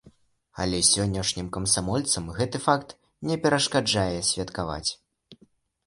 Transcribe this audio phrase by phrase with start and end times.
[0.63, 2.99] Але сённяшнім камсамольцам гэты факт
[3.33, 4.89] не перашкаджае святкаваць.